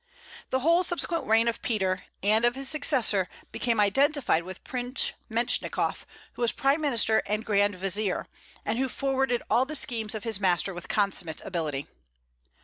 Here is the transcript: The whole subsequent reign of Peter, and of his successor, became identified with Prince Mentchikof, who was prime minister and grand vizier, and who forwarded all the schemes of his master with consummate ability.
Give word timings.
The 0.49 0.61
whole 0.61 0.81
subsequent 0.83 1.27
reign 1.27 1.47
of 1.47 1.61
Peter, 1.61 2.05
and 2.23 2.43
of 2.43 2.55
his 2.55 2.67
successor, 2.67 3.29
became 3.51 3.79
identified 3.79 4.41
with 4.41 4.63
Prince 4.63 5.13
Mentchikof, 5.29 6.07
who 6.33 6.41
was 6.41 6.51
prime 6.51 6.81
minister 6.81 7.21
and 7.27 7.45
grand 7.45 7.75
vizier, 7.75 8.25
and 8.65 8.79
who 8.79 8.89
forwarded 8.89 9.43
all 9.47 9.65
the 9.65 9.75
schemes 9.75 10.15
of 10.15 10.23
his 10.23 10.39
master 10.39 10.73
with 10.73 10.87
consummate 10.89 11.39
ability. 11.45 11.85